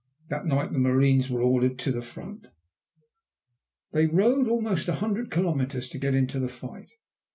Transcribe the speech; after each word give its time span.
That 0.29 0.47
night 0.47 0.71
the 0.71 0.79
marines 0.79 1.29
were 1.29 1.43
ordered 1.43 1.77
to 1.77 1.91
the 1.91 2.01
front. 2.01 2.47
They 3.91 4.07
rode 4.07 4.47
almost 4.47 4.87
a 4.87 4.95
hundred 4.95 5.29
kilometres 5.29 5.89
to 5.89 5.99
get 5.99 6.15
into 6.15 6.39
the 6.39 6.49
fight. 6.49 6.89